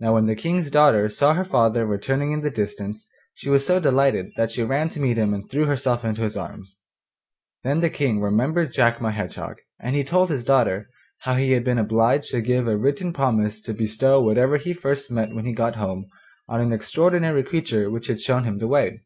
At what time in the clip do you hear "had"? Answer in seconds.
11.52-11.64, 18.08-18.20